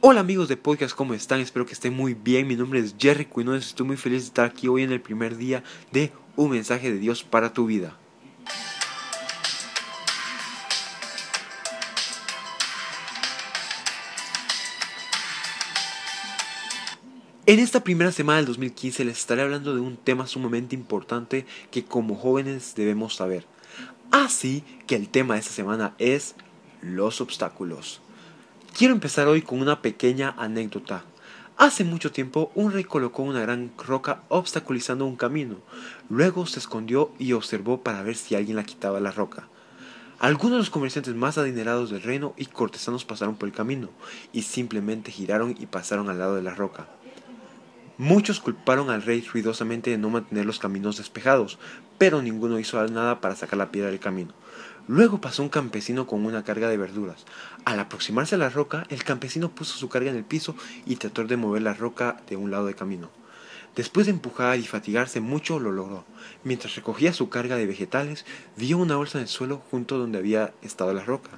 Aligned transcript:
Hola 0.00 0.20
amigos 0.20 0.46
de 0.46 0.56
podcast, 0.56 0.94
¿cómo 0.94 1.12
están? 1.12 1.40
Espero 1.40 1.66
que 1.66 1.72
estén 1.72 1.92
muy 1.92 2.14
bien. 2.14 2.46
Mi 2.46 2.54
nombre 2.54 2.78
es 2.78 2.94
Jerry 2.96 3.24
Quinones. 3.24 3.66
Estoy 3.66 3.84
muy 3.84 3.96
feliz 3.96 4.20
de 4.22 4.26
estar 4.26 4.44
aquí 4.44 4.68
hoy 4.68 4.84
en 4.84 4.92
el 4.92 5.00
primer 5.00 5.36
día 5.36 5.64
de 5.90 6.12
Un 6.36 6.52
mensaje 6.52 6.92
de 6.92 7.00
Dios 7.00 7.24
para 7.24 7.52
tu 7.52 7.66
vida. 7.66 7.98
En 17.46 17.58
esta 17.58 17.82
primera 17.82 18.12
semana 18.12 18.36
del 18.36 18.46
2015 18.46 19.04
les 19.04 19.18
estaré 19.18 19.42
hablando 19.42 19.74
de 19.74 19.80
un 19.80 19.96
tema 19.96 20.28
sumamente 20.28 20.76
importante 20.76 21.44
que 21.72 21.84
como 21.84 22.14
jóvenes 22.14 22.74
debemos 22.76 23.16
saber. 23.16 23.46
Así 24.12 24.62
que 24.86 24.94
el 24.94 25.08
tema 25.08 25.34
de 25.34 25.40
esta 25.40 25.52
semana 25.52 25.96
es 25.98 26.36
los 26.82 27.20
obstáculos. 27.20 28.00
Quiero 28.76 28.94
empezar 28.94 29.26
hoy 29.26 29.42
con 29.42 29.60
una 29.60 29.82
pequeña 29.82 30.34
anécdota. 30.38 31.02
Hace 31.56 31.82
mucho 31.82 32.12
tiempo 32.12 32.52
un 32.54 32.72
rey 32.72 32.84
colocó 32.84 33.24
una 33.24 33.40
gran 33.40 33.72
roca 33.76 34.22
obstaculizando 34.28 35.04
un 35.04 35.16
camino. 35.16 35.56
Luego 36.08 36.46
se 36.46 36.60
escondió 36.60 37.10
y 37.18 37.32
observó 37.32 37.82
para 37.82 38.02
ver 38.02 38.14
si 38.14 38.36
alguien 38.36 38.56
la 38.56 38.62
quitaba 38.62 39.00
la 39.00 39.10
roca. 39.10 39.48
Algunos 40.20 40.52
de 40.52 40.58
los 40.58 40.70
comerciantes 40.70 41.14
más 41.16 41.38
adinerados 41.38 41.90
del 41.90 42.02
reino 42.02 42.34
y 42.36 42.46
cortesanos 42.46 43.04
pasaron 43.04 43.34
por 43.34 43.48
el 43.48 43.54
camino 43.54 43.88
y 44.32 44.42
simplemente 44.42 45.10
giraron 45.10 45.56
y 45.58 45.66
pasaron 45.66 46.08
al 46.08 46.20
lado 46.20 46.36
de 46.36 46.42
la 46.42 46.54
roca. 46.54 46.86
Muchos 47.96 48.38
culparon 48.38 48.90
al 48.90 49.02
rey 49.02 49.26
ruidosamente 49.32 49.90
de 49.90 49.98
no 49.98 50.08
mantener 50.08 50.46
los 50.46 50.60
caminos 50.60 50.98
despejados, 50.98 51.58
pero 51.98 52.22
ninguno 52.22 52.60
hizo 52.60 52.86
nada 52.86 53.20
para 53.20 53.34
sacar 53.34 53.58
la 53.58 53.72
piedra 53.72 53.90
del 53.90 53.98
camino. 53.98 54.34
Luego 54.88 55.20
pasó 55.20 55.42
un 55.42 55.50
campesino 55.50 56.06
con 56.06 56.24
una 56.24 56.44
carga 56.44 56.66
de 56.70 56.78
verduras. 56.78 57.26
Al 57.66 57.78
aproximarse 57.78 58.36
a 58.36 58.38
la 58.38 58.48
roca, 58.48 58.86
el 58.88 59.04
campesino 59.04 59.50
puso 59.50 59.76
su 59.76 59.90
carga 59.90 60.10
en 60.10 60.16
el 60.16 60.24
piso 60.24 60.56
y 60.86 60.96
trató 60.96 61.24
de 61.24 61.36
mover 61.36 61.60
la 61.60 61.74
roca 61.74 62.22
de 62.26 62.36
un 62.36 62.50
lado 62.50 62.64
del 62.64 62.74
camino. 62.74 63.10
Después 63.76 64.06
de 64.06 64.12
empujar 64.12 64.58
y 64.58 64.62
fatigarse 64.62 65.20
mucho, 65.20 65.60
lo 65.60 65.72
logró. 65.72 66.06
Mientras 66.42 66.74
recogía 66.74 67.12
su 67.12 67.28
carga 67.28 67.56
de 67.56 67.66
vegetales, 67.66 68.24
vio 68.56 68.78
una 68.78 68.96
bolsa 68.96 69.18
en 69.18 69.22
el 69.22 69.28
suelo 69.28 69.60
junto 69.70 69.98
donde 69.98 70.16
había 70.16 70.54
estado 70.62 70.94
la 70.94 71.04
roca. 71.04 71.32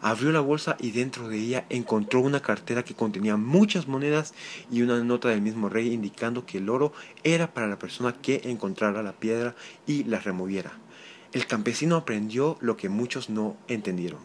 Abrió 0.00 0.32
la 0.32 0.40
bolsa 0.40 0.76
y 0.80 0.90
dentro 0.90 1.28
de 1.28 1.38
ella 1.38 1.66
encontró 1.68 2.20
una 2.20 2.40
cartera 2.40 2.82
que 2.82 2.96
contenía 2.96 3.36
muchas 3.36 3.86
monedas 3.86 4.34
y 4.68 4.82
una 4.82 4.98
nota 5.04 5.28
del 5.28 5.42
mismo 5.42 5.68
rey 5.68 5.92
indicando 5.92 6.44
que 6.44 6.58
el 6.58 6.68
oro 6.68 6.92
era 7.22 7.54
para 7.54 7.68
la 7.68 7.78
persona 7.78 8.14
que 8.20 8.40
encontrara 8.46 9.04
la 9.04 9.12
piedra 9.12 9.54
y 9.86 10.02
la 10.02 10.18
removiera. 10.18 10.72
El 11.32 11.46
campesino 11.46 11.94
aprendió 11.94 12.58
lo 12.60 12.76
que 12.76 12.88
muchos 12.88 13.30
no 13.30 13.56
entendieron. 13.68 14.18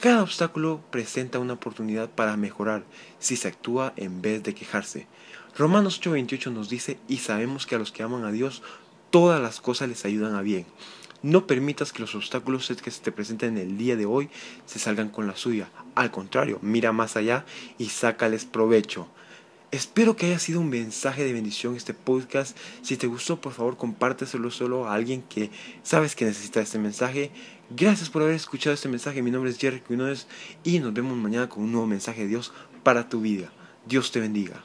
Cada 0.00 0.22
obstáculo 0.22 0.80
presenta 0.90 1.38
una 1.38 1.54
oportunidad 1.54 2.10
para 2.10 2.36
mejorar 2.36 2.84
si 3.20 3.36
se 3.36 3.46
actúa 3.46 3.92
en 3.96 4.20
vez 4.20 4.42
de 4.42 4.54
quejarse. 4.54 5.06
Romanos 5.56 6.00
8:28 6.00 6.52
nos 6.52 6.68
dice, 6.68 6.98
y 7.08 7.18
sabemos 7.18 7.66
que 7.66 7.76
a 7.76 7.78
los 7.78 7.92
que 7.92 8.02
aman 8.02 8.24
a 8.24 8.32
Dios, 8.32 8.62
todas 9.10 9.40
las 9.40 9.60
cosas 9.60 9.88
les 9.88 10.04
ayudan 10.04 10.34
a 10.34 10.42
bien. 10.42 10.66
No 11.22 11.46
permitas 11.46 11.92
que 11.92 12.00
los 12.00 12.14
obstáculos 12.14 12.72
que 12.82 12.90
se 12.90 13.02
te 13.02 13.12
presenten 13.12 13.56
en 13.56 13.70
el 13.70 13.78
día 13.78 13.96
de 13.96 14.06
hoy 14.06 14.28
se 14.66 14.78
salgan 14.78 15.08
con 15.08 15.26
la 15.26 15.36
suya. 15.36 15.68
Al 15.96 16.10
contrario, 16.10 16.58
mira 16.62 16.92
más 16.92 17.16
allá 17.16 17.44
y 17.76 17.90
sácales 17.90 18.44
provecho. 18.44 19.08
Espero 19.70 20.16
que 20.16 20.24
haya 20.24 20.38
sido 20.38 20.60
un 20.60 20.70
mensaje 20.70 21.24
de 21.24 21.34
bendición 21.34 21.76
este 21.76 21.92
podcast. 21.92 22.56
Si 22.80 22.96
te 22.96 23.06
gustó, 23.06 23.38
por 23.38 23.52
favor, 23.52 23.76
compárteselo 23.76 24.50
solo 24.50 24.88
a 24.88 24.94
alguien 24.94 25.20
que 25.20 25.50
sabes 25.82 26.16
que 26.16 26.24
necesita 26.24 26.62
este 26.62 26.78
mensaje. 26.78 27.30
Gracias 27.68 28.08
por 28.08 28.22
haber 28.22 28.34
escuchado 28.34 28.72
este 28.72 28.88
mensaje. 28.88 29.20
Mi 29.20 29.30
nombre 29.30 29.50
es 29.50 29.58
Jerry 29.58 29.80
Quinones 29.80 30.26
y 30.64 30.78
nos 30.78 30.94
vemos 30.94 31.18
mañana 31.18 31.50
con 31.50 31.64
un 31.64 31.72
nuevo 31.72 31.86
mensaje 31.86 32.22
de 32.22 32.28
Dios 32.28 32.54
para 32.82 33.10
tu 33.10 33.20
vida. 33.20 33.52
Dios 33.86 34.10
te 34.10 34.20
bendiga. 34.20 34.64